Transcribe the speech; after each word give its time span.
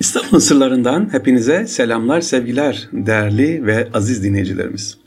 İstanbul 0.00 0.40
sırlarından 0.40 1.12
hepinize 1.12 1.66
selamlar, 1.66 2.20
sevgiler 2.20 2.88
değerli 2.92 3.66
ve 3.66 3.88
aziz 3.94 4.24
dinleyicilerimiz. 4.24 4.98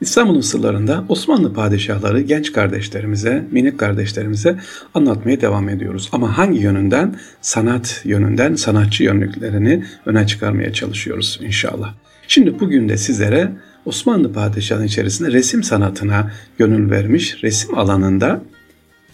İstanbul'un 0.00 0.40
sırlarında 0.40 1.04
Osmanlı 1.08 1.54
padişahları 1.54 2.20
genç 2.20 2.52
kardeşlerimize, 2.52 3.46
minik 3.50 3.78
kardeşlerimize 3.78 4.58
anlatmaya 4.94 5.40
devam 5.40 5.68
ediyoruz. 5.68 6.08
Ama 6.12 6.38
hangi 6.38 6.58
yönünden? 6.58 7.16
Sanat 7.40 8.00
yönünden, 8.04 8.54
sanatçı 8.54 9.04
yönlüklerini 9.04 9.84
öne 10.06 10.26
çıkarmaya 10.26 10.72
çalışıyoruz 10.72 11.40
inşallah. 11.42 11.94
Şimdi 12.28 12.60
bugün 12.60 12.88
de 12.88 12.96
sizlere 12.96 13.52
Osmanlı 13.84 14.32
padişahının 14.32 14.86
içerisinde 14.86 15.32
resim 15.32 15.62
sanatına 15.62 16.32
gönül 16.58 16.90
vermiş, 16.90 17.42
resim 17.42 17.78
alanında 17.78 18.42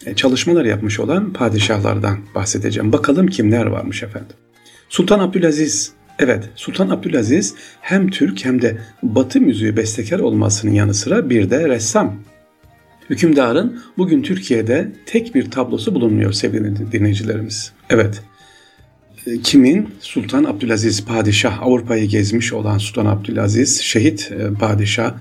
e, 0.07 0.15
çalışmalar 0.15 0.65
yapmış 0.65 1.01
olan 1.01 1.33
padişahlardan 1.33 2.19
bahsedeceğim. 2.35 2.93
Bakalım 2.93 3.27
kimler 3.27 3.67
varmış 3.67 4.03
efendim. 4.03 4.37
Sultan 4.89 5.21
Abdülaziz 5.21 5.93
Evet, 6.19 6.51
Sultan 6.55 6.89
Abdülaziz 6.89 7.55
hem 7.81 8.11
Türk 8.11 8.45
hem 8.45 8.63
de 8.63 8.79
Batı 9.03 9.41
müziği 9.41 9.77
bestekar 9.77 10.19
olmasının 10.19 10.73
yanı 10.73 10.95
sıra 10.95 11.31
bir 11.31 11.51
de 11.51 11.69
ressam. 11.69 12.17
Hükümdarın 13.11 13.81
bugün 13.99 14.23
Türkiye'de 14.23 14.93
tek 15.07 15.35
bir 15.35 15.51
tablosu 15.51 15.95
bulunmuyor 15.95 16.33
sevgili 16.33 16.93
dinleyicilerimiz. 16.93 17.73
Evet, 17.91 18.23
e, 19.27 19.41
kimin? 19.41 19.89
Sultan 20.01 20.45
Abdülaziz 20.45 21.05
Padişah, 21.05 21.63
Avrupa'yı 21.63 22.09
gezmiş 22.09 22.53
olan 22.53 22.79
Sultan 22.79 23.07
Abdülaziz, 23.07 23.81
şehit 23.81 24.33
e, 24.33 24.55
padişah, 24.55 25.15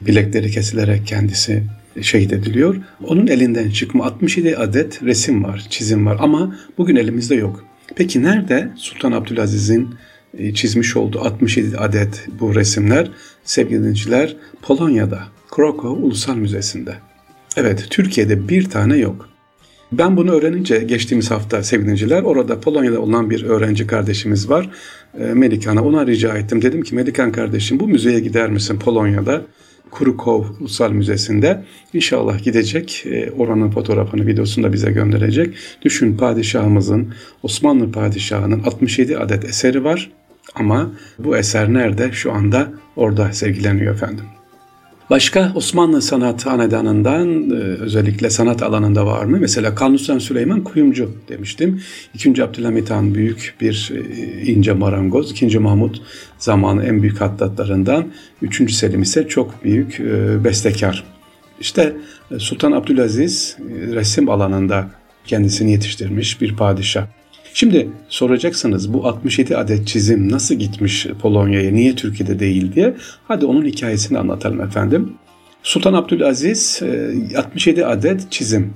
bilekleri 0.00 0.50
kesilerek 0.50 1.06
kendisi 1.06 1.62
şehit 2.02 2.32
ediliyor. 2.32 2.76
Onun 3.04 3.26
elinden 3.26 3.70
çıkma 3.70 4.04
67 4.04 4.56
adet 4.56 5.02
resim 5.02 5.44
var, 5.44 5.66
çizim 5.70 6.06
var 6.06 6.16
ama 6.20 6.56
bugün 6.78 6.96
elimizde 6.96 7.34
yok. 7.34 7.64
Peki 7.94 8.22
nerede 8.22 8.68
Sultan 8.76 9.12
Abdülaziz'in 9.12 9.94
e, 10.38 10.54
çizmiş 10.54 10.96
olduğu 10.96 11.20
67 11.20 11.78
adet 11.78 12.26
bu 12.40 12.54
resimler 12.54 13.10
sevgili 13.44 13.78
dinleyiciler 13.78 14.36
Polonya'da 14.62 15.22
Krakow 15.50 15.88
Ulusal 15.88 16.36
Müzesi'nde. 16.36 16.94
Evet 17.56 17.86
Türkiye'de 17.90 18.48
bir 18.48 18.70
tane 18.70 18.96
yok. 18.96 19.28
Ben 19.92 20.16
bunu 20.16 20.30
öğrenince 20.30 20.78
geçtiğimiz 20.78 21.30
hafta 21.30 21.62
sevgili 21.62 22.14
orada 22.14 22.60
Polonya'da 22.60 23.00
olan 23.00 23.30
bir 23.30 23.44
öğrenci 23.44 23.86
kardeşimiz 23.86 24.50
var. 24.50 24.70
E, 25.18 25.24
Melikan'a 25.24 25.84
ona 25.84 26.06
rica 26.06 26.36
ettim. 26.36 26.62
Dedim 26.62 26.82
ki 26.82 26.94
Melikan 26.94 27.32
kardeşim 27.32 27.80
bu 27.80 27.88
müzeye 27.88 28.20
gider 28.20 28.50
misin 28.50 28.78
Polonya'da? 28.78 29.42
Kurukov 29.90 30.44
Ulusal 30.60 30.90
Müzesi'nde. 30.90 31.64
İnşallah 31.92 32.44
gidecek. 32.44 33.06
E, 33.06 33.30
oranın 33.30 33.70
fotoğrafını, 33.70 34.26
videosunu 34.26 34.64
da 34.64 34.72
bize 34.72 34.90
gönderecek. 34.90 35.54
Düşün 35.82 36.16
padişahımızın, 36.16 37.14
Osmanlı 37.42 37.92
padişahının 37.92 38.62
67 38.62 39.18
adet 39.18 39.44
eseri 39.44 39.84
var. 39.84 40.10
Ama 40.54 40.92
bu 41.18 41.36
eser 41.36 41.72
nerede? 41.72 42.12
Şu 42.12 42.32
anda 42.32 42.72
orada 42.96 43.32
sergileniyor 43.32 43.94
efendim. 43.94 44.24
Başka 45.10 45.52
Osmanlı 45.54 46.02
sanat 46.02 46.46
hanedanından 46.46 47.50
e, 47.50 47.54
özellikle 47.54 48.30
sanat 48.30 48.62
alanında 48.62 49.06
var 49.06 49.24
mı? 49.24 49.38
Mesela 49.40 49.74
Kanuni 49.74 50.20
Süleyman 50.20 50.64
kuyumcu 50.64 51.10
demiştim. 51.28 51.82
İkinci 52.14 52.44
Abdülhamit 52.44 52.90
Han 52.90 53.14
büyük 53.14 53.54
bir 53.60 53.92
e, 53.94 54.42
ince 54.42 54.72
marangoz. 54.72 55.30
İkinci 55.30 55.58
Mahmut 55.58 56.02
zamanı 56.38 56.84
en 56.84 57.02
büyük 57.02 57.20
hattatlarından. 57.20 58.06
Üçüncü 58.42 58.74
Selim 58.74 59.02
ise 59.02 59.28
çok 59.28 59.64
büyük 59.64 60.00
e, 60.00 60.44
bestekar. 60.44 61.04
İşte 61.60 61.96
Sultan 62.38 62.72
Abdülaziz 62.72 63.56
resim 63.70 64.28
alanında 64.28 64.90
kendisini 65.26 65.72
yetiştirmiş 65.72 66.40
bir 66.40 66.56
padişah. 66.56 67.06
Şimdi 67.56 67.88
soracaksınız 68.08 68.92
bu 68.92 69.06
67 69.06 69.56
adet 69.56 69.86
çizim 69.86 70.32
nasıl 70.32 70.54
gitmiş 70.54 71.06
Polonya'ya, 71.22 71.70
niye 71.70 71.94
Türkiye'de 71.94 72.38
değil 72.38 72.72
diye. 72.74 72.94
Hadi 73.28 73.46
onun 73.46 73.64
hikayesini 73.64 74.18
anlatalım 74.18 74.60
efendim. 74.60 75.12
Sultan 75.62 75.94
Abdülaziz 75.94 76.82
67 77.36 77.80
e, 77.80 77.84
adet 77.84 78.32
çizim 78.32 78.72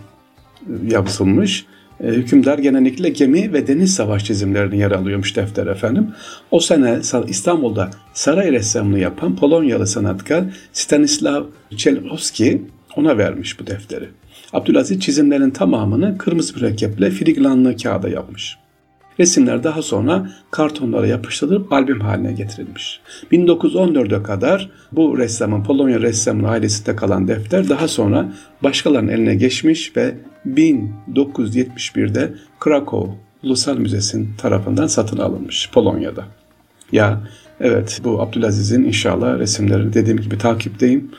e, 0.67 0.95
yapılmış. 0.95 1.67
E, 2.01 2.09
hükümdar 2.09 2.59
genellikle 2.59 3.09
gemi 3.09 3.53
ve 3.53 3.67
deniz 3.67 3.95
savaş 3.95 4.25
çizimlerini 4.25 4.79
yer 4.79 4.91
alıyormuş 4.91 5.37
defter 5.37 5.67
efendim. 5.67 6.11
O 6.51 6.61
sene 6.61 6.99
İstanbul'da 7.29 7.91
saray 8.15 8.53
ressamlığı 8.53 8.99
yapan 8.99 9.37
Polonyalı 9.37 9.87
sanatkar 9.87 10.45
Stanislav 10.73 11.45
Czelowski 11.77 12.63
ona 12.97 13.19
vermiş 13.19 13.61
bu 13.61 13.67
defteri. 13.67 14.09
Abdülaziz 14.53 15.01
çizimlerin 15.01 15.51
tamamını 15.51 16.19
kırmızı 16.19 16.55
mürekkeple 16.55 17.11
filigranlı 17.11 17.77
kağıda 17.77 18.09
yapmış. 18.09 18.61
Resimler 19.21 19.65
daha 19.65 19.83
sonra 19.83 20.31
kartonlara 20.51 21.07
yapıştırılıp 21.07 21.73
albüm 21.73 22.01
haline 22.01 22.33
getirilmiş. 22.33 23.01
1914'e 23.33 24.23
kadar 24.23 24.71
bu 24.93 25.19
ressamın 25.19 25.65
Polonya 25.65 26.01
ressamının 26.01 26.49
ailesinde 26.49 26.97
kalan 26.97 27.29
defter 27.29 27.69
daha 27.69 27.89
sonra 27.89 28.33
başkalarının 28.63 29.13
eline 29.13 29.35
geçmiş 29.35 29.97
ve 29.97 30.15
1971'de 30.47 32.35
Krakow 32.61 33.13
Ulusal 33.43 33.77
Müzesi'nin 33.77 34.29
tarafından 34.39 34.87
satın 34.87 35.19
alınmış 35.19 35.71
Polonya'da. 35.73 36.25
Ya 36.93 37.21
evet 37.61 38.01
bu 38.05 38.23
Abdülaziz'in 38.23 38.85
inşallah 38.85 39.39
resimleri 39.39 39.93
dediğim 39.93 40.21
gibi 40.21 40.39
takipteyim. 40.39 41.11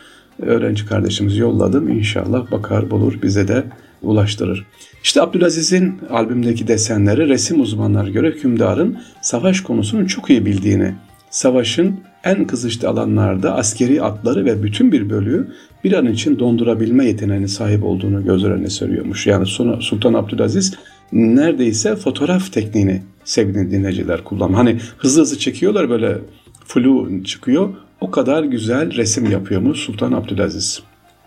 Öğrenci 0.42 0.86
kardeşimiz 0.86 1.38
yolladım. 1.38 1.90
İnşallah 1.90 2.52
bakar 2.52 2.92
bulur 2.92 3.22
bize 3.24 3.48
de 3.48 3.64
ulaştırır. 4.02 4.66
İşte 5.04 5.22
Abdülaziz'in 5.22 6.00
albümdeki 6.10 6.68
desenleri 6.68 7.30
resim 7.30 7.62
uzmanları 7.62 8.10
göre 8.10 8.28
hükümdarın 8.28 8.98
savaş 9.22 9.62
konusunu 9.62 10.08
çok 10.08 10.30
iyi 10.30 10.46
bildiğini, 10.46 10.94
savaşın 11.30 12.00
en 12.24 12.48
kızışlı 12.48 12.90
alanlarda 12.90 13.56
askeri 13.56 14.02
atları 14.02 14.46
ve 14.46 14.64
bütün 14.64 14.92
bir 14.92 15.10
bölüğü 15.10 15.48
bir 15.84 15.94
an 15.94 16.06
için 16.06 16.40
dondurabilme 16.40 17.06
yeteneğine 17.06 17.48
sahip 17.48 17.84
olduğunu 17.84 18.26
göz 18.26 18.44
önüne 18.44 18.70
seriyormuş. 18.70 19.28
Yani 19.28 19.46
Sultan 19.80 20.14
Abdülaziz 20.14 20.74
neredeyse 21.12 21.96
fotoğraf 21.96 22.54
tekniğini 22.54 23.02
sevgili 23.24 23.72
dinleyiciler 23.72 24.24
kullanıyor. 24.24 24.58
Hani 24.58 24.78
hızlı 24.98 25.22
hızlı 25.22 25.38
çekiyorlar 25.38 25.90
böyle 25.90 26.18
flu 26.66 27.24
çıkıyor. 27.24 27.70
O 28.02 28.12
kadar 28.12 28.44
güzel 28.44 28.96
resim 28.96 29.32
yapıyormuş 29.32 29.80
Sultan 29.80 30.12
Abdülaziz. 30.12 30.84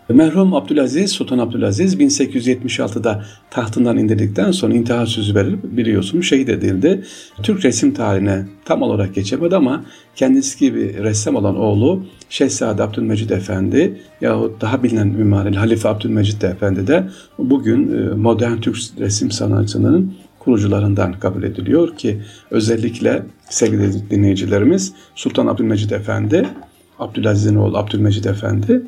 Merhum 0.09 0.53
Abdülaziz, 0.53 1.11
Sultan 1.11 1.39
Abdülaziz 1.39 1.95
1876'da 1.95 3.25
tahtından 3.49 3.97
indirdikten 3.97 4.51
sonra 4.51 4.73
intihar 4.73 5.05
sözü 5.05 5.35
verip 5.35 5.63
biliyorsunuz 5.63 6.25
şehit 6.25 6.49
edildi. 6.49 7.03
Türk 7.43 7.65
resim 7.65 7.93
tarihine 7.93 8.45
tam 8.65 8.81
olarak 8.81 9.15
geçemedi 9.15 9.55
ama 9.55 9.85
kendisi 10.15 10.59
gibi 10.59 11.03
ressam 11.03 11.35
olan 11.35 11.55
oğlu 11.55 12.03
Şehzade 12.29 12.83
Abdülmecid 12.83 13.29
Efendi 13.29 14.01
yahut 14.21 14.61
daha 14.61 14.83
bilinen 14.83 15.07
mimarili 15.07 15.57
Halife 15.57 15.89
Abdülmecid 15.89 16.41
Efendi 16.41 16.87
de 16.87 17.09
bugün 17.37 17.97
e, 17.97 18.15
modern 18.15 18.57
Türk 18.57 18.77
resim 18.99 19.31
sanatçının 19.31 20.13
kurucularından 20.39 21.19
kabul 21.19 21.43
ediliyor 21.43 21.97
ki 21.97 22.21
özellikle 22.51 23.23
sevgili 23.49 24.09
dinleyicilerimiz 24.09 24.93
Sultan 25.15 25.47
Abdülmecid 25.47 25.91
Efendi, 25.91 26.47
Abdülaziz'in 26.99 27.55
oğlu 27.55 27.77
Abdülmecid 27.77 28.25
Efendi 28.25 28.81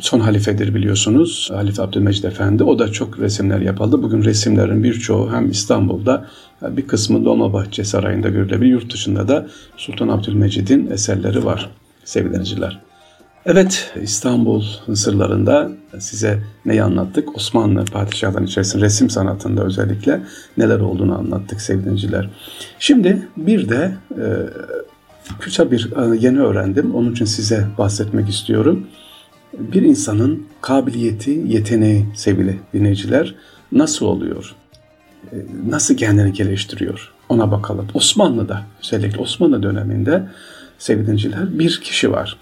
son 0.00 0.20
halifedir 0.20 0.74
biliyorsunuz. 0.74 1.50
Halife 1.52 1.82
Abdülmecid 1.82 2.24
Efendi. 2.24 2.64
O 2.64 2.78
da 2.78 2.92
çok 2.92 3.18
resimler 3.18 3.60
yapıldı. 3.60 4.02
Bugün 4.02 4.24
resimlerin 4.24 4.84
birçoğu 4.84 5.32
hem 5.32 5.50
İstanbul'da 5.50 6.26
bir 6.62 6.86
kısmı 6.86 7.24
Dolmabahçe 7.24 7.84
Sarayı'nda 7.84 8.28
görülebilir. 8.28 8.70
Yurt 8.70 8.92
dışında 8.92 9.28
da 9.28 9.46
Sultan 9.76 10.08
Abdülmecid'in 10.08 10.90
eserleri 10.90 11.44
var 11.44 11.70
sevgiliciler. 12.04 12.80
Evet 13.46 13.92
İstanbul 14.02 14.62
sırlarında 14.94 15.70
size 15.98 16.42
neyi 16.66 16.82
anlattık? 16.82 17.36
Osmanlı 17.36 17.84
padişahların 17.84 18.46
içerisinde 18.46 18.84
resim 18.84 19.10
sanatında 19.10 19.64
özellikle 19.64 20.20
neler 20.56 20.80
olduğunu 20.80 21.18
anlattık 21.18 21.60
sevgiliciler. 21.60 22.30
Şimdi 22.78 23.28
bir 23.36 23.68
de 23.68 23.92
e, 24.10 24.26
kısa 25.40 25.70
bir 25.70 25.90
e, 25.96 26.16
yeni 26.18 26.40
öğrendim. 26.40 26.94
Onun 26.94 27.12
için 27.12 27.24
size 27.24 27.66
bahsetmek 27.78 28.28
istiyorum 28.28 28.86
bir 29.58 29.82
insanın 29.82 30.46
kabiliyeti, 30.60 31.30
yeteneği 31.46 32.06
sevgili 32.14 32.58
dinleyiciler 32.74 33.34
nasıl 33.72 34.06
oluyor? 34.06 34.54
Ee, 35.32 35.36
nasıl 35.68 35.96
kendini 35.96 36.32
geliştiriyor? 36.32 37.12
Ona 37.28 37.50
bakalım. 37.50 37.86
Osmanlı'da, 37.94 38.62
özellikle 38.82 39.18
Osmanlı 39.18 39.62
döneminde 39.62 40.28
sevgili 40.78 41.06
dinleyiciler 41.06 41.58
bir 41.58 41.80
kişi 41.84 42.12
var. 42.12 42.36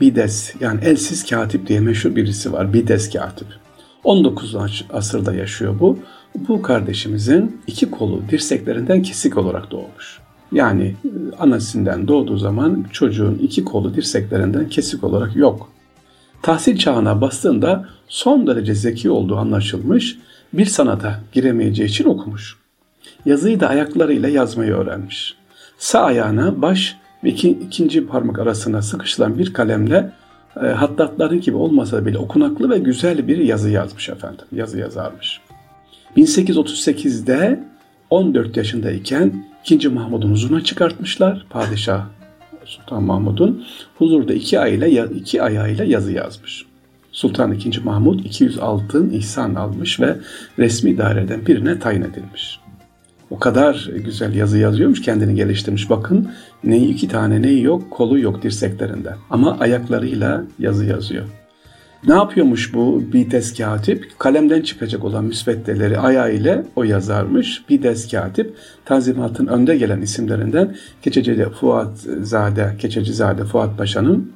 Bides 0.00 0.54
yani 0.60 0.80
elsiz 0.84 1.26
katip 1.26 1.66
diye 1.66 1.80
meşhur 1.80 2.16
birisi 2.16 2.52
var. 2.52 2.72
Bides 2.72 3.10
katip. 3.10 3.48
19. 4.04 4.56
asırda 4.92 5.34
yaşıyor 5.34 5.80
bu. 5.80 5.98
Bu 6.48 6.62
kardeşimizin 6.62 7.60
iki 7.66 7.90
kolu 7.90 8.22
dirseklerinden 8.30 9.02
kesik 9.02 9.36
olarak 9.38 9.70
doğmuş. 9.70 10.18
Yani 10.52 10.84
e, 11.04 11.36
anasından 11.38 12.08
doğduğu 12.08 12.36
zaman 12.36 12.86
çocuğun 12.92 13.34
iki 13.34 13.64
kolu 13.64 13.94
dirseklerinden 13.94 14.68
kesik 14.68 15.04
olarak 15.04 15.36
yok 15.36 15.72
tahsil 16.42 16.78
çağına 16.78 17.20
bastığında 17.20 17.88
son 18.08 18.46
derece 18.46 18.74
zeki 18.74 19.10
olduğu 19.10 19.36
anlaşılmış, 19.36 20.18
bir 20.52 20.66
sanata 20.66 21.20
giremeyeceği 21.32 21.88
için 21.88 22.04
okumuş. 22.04 22.56
Yazıyı 23.26 23.60
da 23.60 23.68
ayaklarıyla 23.68 24.28
yazmayı 24.28 24.72
öğrenmiş. 24.72 25.34
Sağ 25.78 26.00
ayağına 26.00 26.62
baş 26.62 26.96
ve 27.24 27.28
iki, 27.28 27.50
ikinci 27.50 28.06
parmak 28.06 28.38
arasına 28.38 28.82
sıkışılan 28.82 29.38
bir 29.38 29.52
kalemle 29.52 30.12
e, 30.62 30.66
hattatları 30.66 31.36
gibi 31.36 31.56
olmasa 31.56 32.06
bile 32.06 32.18
okunaklı 32.18 32.70
ve 32.70 32.78
güzel 32.78 33.28
bir 33.28 33.38
yazı 33.38 33.70
yazmış 33.70 34.08
efendim. 34.08 34.44
Yazı 34.52 34.78
yazarmış. 34.78 35.40
1838'de 36.16 37.64
14 38.10 38.56
yaşındayken 38.56 39.44
2. 39.64 39.88
Mahmud'un 39.88 40.30
huzuruna 40.30 40.64
çıkartmışlar. 40.64 41.46
Padişah 41.50 42.06
Sultan 42.66 43.02
Mahmud'un 43.02 43.64
huzurda 43.98 44.34
iki 44.34 44.60
ayıyla 44.60 45.06
iki 45.06 45.42
ayağıyla 45.42 45.84
yazı 45.84 46.12
yazmış. 46.12 46.66
Sultan 47.12 47.52
II. 47.52 47.80
Mahmud 47.84 48.20
200 48.20 48.58
altın 48.58 49.10
ihsan 49.10 49.54
almış 49.54 50.00
ve 50.00 50.16
resmi 50.58 50.98
daireden 50.98 51.46
birine 51.46 51.78
tayin 51.78 52.02
edilmiş. 52.02 52.60
O 53.30 53.38
kadar 53.38 53.90
güzel 54.04 54.34
yazı 54.34 54.58
yazıyormuş, 54.58 55.02
kendini 55.02 55.34
geliştirmiş. 55.34 55.90
Bakın 55.90 56.30
neyi 56.64 56.88
iki 56.88 57.08
tane 57.08 57.42
neyi 57.42 57.62
yok, 57.62 57.90
kolu 57.90 58.18
yok 58.18 58.42
dirseklerinde. 58.42 59.14
Ama 59.30 59.58
ayaklarıyla 59.58 60.44
yazı 60.58 60.84
yazıyor. 60.84 61.24
Ne 62.06 62.14
yapıyormuş 62.14 62.74
bu 62.74 63.02
Bides 63.12 63.56
katip? 63.56 64.18
Kalemden 64.18 64.62
çıkacak 64.62 65.04
olan 65.04 65.24
müsveddeleri 65.24 65.98
ayağıyla 65.98 66.64
o 66.76 66.84
yazarmış. 66.84 67.62
Bides 67.68 68.10
katip 68.10 68.56
Tanzimat'ın 68.84 69.46
önde 69.46 69.76
gelen 69.76 70.00
isimlerinden 70.00 70.76
Keçecide 71.02 71.50
Fuat 71.50 71.98
Zade, 72.22 72.76
Keçecizade 72.78 73.44
Fuat 73.44 73.78
Paşa'nın 73.78 74.32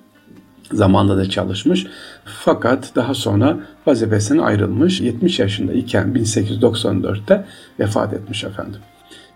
zamanında 0.73 1.17
da 1.17 1.31
çalışmış. 1.31 1.87
Fakat 2.25 2.93
daha 2.97 3.15
sonra 3.15 3.59
vazifesine 3.87 4.43
ayrılmış. 4.43 5.01
70 5.01 5.39
yaşında 5.39 5.73
iken 5.73 6.09
1894'te 6.15 7.45
vefat 7.81 8.13
etmiş 8.13 8.45
efendim. 8.45 8.81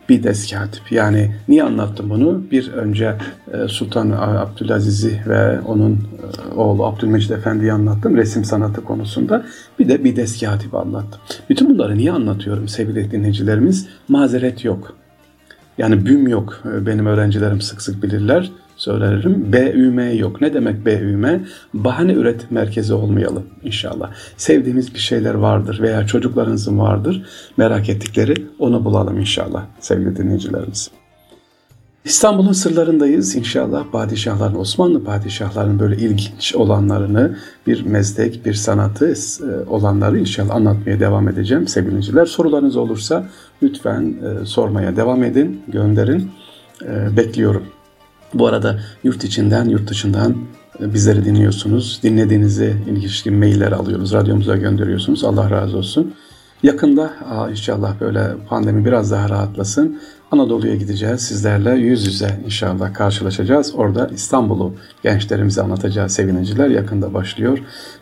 Bir 0.09 0.23
deskatip. 0.23 0.93
Yani 0.93 1.33
niye 1.49 1.63
anlattım 1.63 2.11
bunu? 2.11 2.43
Bir 2.51 2.73
önce 2.73 3.15
e, 3.53 3.69
Sultan 3.69 4.11
Abdülaziz'i 4.11 5.23
ve 5.27 5.61
onun 5.61 5.93
e, 5.93 6.55
oğlu 6.55 6.87
Abdülmecid 6.87 7.31
Efendi'yi 7.31 7.73
anlattım 7.73 8.17
resim 8.17 8.45
sanatı 8.45 8.85
konusunda. 8.85 9.47
Bir 9.79 9.89
de 9.89 10.05
bir 10.05 10.17
deskatip 10.17 10.75
anlattım. 10.75 11.21
Bütün 11.51 11.71
bunları 11.71 11.99
niye 11.99 12.13
anlatıyorum 12.13 12.69
sevgili 12.69 13.11
dinleyicilerimiz? 13.11 13.89
Mazeret 14.09 14.65
yok. 14.65 14.97
Yani 15.79 16.07
büm 16.07 16.29
yok. 16.29 16.63
E, 16.75 16.87
benim 16.87 17.07
öğrencilerim 17.07 17.61
sık 17.61 17.83
sık 17.83 18.03
bilirler 18.03 18.51
söylerim. 18.81 19.53
BÜM 19.53 20.19
yok. 20.19 20.41
Ne 20.41 20.55
demek 20.55 20.87
BÜM? 20.87 21.47
Bahane 21.75 22.13
üretim 22.13 22.49
merkezi 22.51 22.95
olmayalım 22.95 23.47
inşallah. 23.63 24.11
Sevdiğimiz 24.37 24.95
bir 24.95 24.99
şeyler 24.99 25.35
vardır 25.35 25.81
veya 25.81 26.07
çocuklarınızın 26.07 26.79
vardır. 26.79 27.27
Merak 27.57 27.89
ettikleri 27.89 28.35
onu 28.59 28.85
bulalım 28.85 29.19
inşallah 29.19 29.65
sevgili 29.81 30.17
dinleyicilerimiz. 30.17 30.91
İstanbul'un 32.05 32.53
sırlarındayız. 32.53 33.37
İnşallah 33.37 33.85
padişahların, 33.93 34.59
Osmanlı 34.59 35.05
padişahların 35.05 35.79
böyle 35.79 35.97
ilginç 35.97 36.55
olanlarını, 36.55 37.37
bir 37.67 37.87
meslek, 37.87 38.47
bir 38.47 38.55
sanatı 38.55 39.07
e, 39.07 39.69
olanları 39.69 40.19
inşallah 40.19 40.55
anlatmaya 40.55 41.01
devam 41.01 41.29
edeceğim 41.29 41.69
sevgiliciler. 41.69 42.27
Sorularınız 42.27 42.77
olursa 42.77 43.25
lütfen 43.63 44.03
e, 44.03 44.47
sormaya 44.47 44.97
devam 44.97 45.25
edin, 45.25 45.63
gönderin. 45.69 46.31
E, 46.83 47.17
bekliyorum. 47.17 47.80
Bu 48.35 48.47
arada 48.47 48.81
yurt 49.05 49.25
içinden, 49.25 49.65
yurt 49.65 49.91
dışından 49.91 50.37
e, 50.81 50.95
bizleri 50.95 51.25
dinliyorsunuz. 51.25 52.01
Dinlediğinizi 52.03 52.77
ilişkin 52.91 53.35
mailler 53.35 53.73
alıyoruz, 53.73 54.13
radyomuza 54.13 54.57
gönderiyorsunuz. 54.57 55.25
Allah 55.25 55.51
razı 55.51 55.77
olsun. 55.77 56.15
Yakında 56.63 57.13
inşallah 57.51 58.01
böyle 58.01 58.31
pandemi 58.49 58.85
biraz 58.85 59.11
daha 59.11 59.29
rahatlasın. 59.29 60.01
Anadolu'ya 60.31 60.77
gideceğiz. 60.77 61.21
Sizlerle 61.21 61.71
yüz 61.71 62.07
yüze 62.07 62.41
inşallah 62.45 62.95
karşılaşacağız. 62.95 63.75
Orada 63.75 64.11
İstanbul'u 64.15 64.75
gençlerimize 65.03 65.63
anlatacağız 65.63 66.13
sevineciler. 66.13 66.69
Yakında 66.69 67.15
başlıyor. 67.15 67.59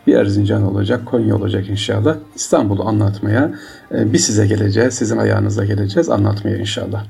Bir 0.07 0.15
Erzincan 0.15 0.63
olacak, 0.63 1.05
Konya 1.05 1.35
olacak 1.35 1.69
inşallah. 1.69 2.15
İstanbul'u 2.35 2.87
anlatmaya 2.87 3.51
e, 3.91 4.13
biz 4.13 4.25
size 4.25 4.47
geleceğiz. 4.47 4.93
Sizin 4.93 5.17
ayağınıza 5.17 5.65
geleceğiz 5.65 6.09
anlatmaya 6.09 6.57
inşallah. 6.57 7.05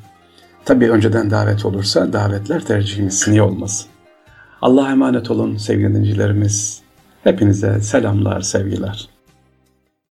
Tabii 0.70 0.92
önceden 0.92 1.32
davet 1.32 1.66
olursa 1.66 2.14
davetler 2.14 2.66
tercihimiz 2.66 3.28
niye 3.28 3.42
olmasın. 3.42 3.88
Allah'a 4.62 4.92
emanet 4.92 5.32
olun 5.32 5.58
sevgili 5.58 5.96
dinleyicilerimiz. 5.96 6.82
Hepinize 7.24 7.82
selamlar, 7.82 8.42
sevgiler. 8.42 9.10